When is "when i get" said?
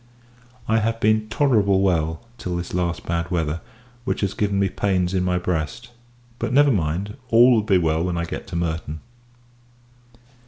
8.05-8.47